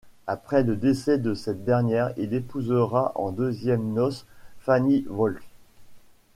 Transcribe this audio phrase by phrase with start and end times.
[0.25, 4.25] Après le décès de cette dernière, il épousera en deuxièmes noces
[4.57, 5.43] Fanny Wolff.